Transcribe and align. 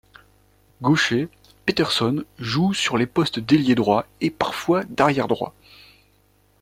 Gaucher, 0.81 1.29
Petersson 1.67 2.23
joue 2.39 2.73
sur 2.73 2.97
les 2.97 3.05
postes 3.05 3.37
d'ailier 3.39 3.75
droit 3.75 4.07
et 4.19 4.31
parfois 4.31 4.83
d'arrière 4.85 5.27
droit. 5.27 5.53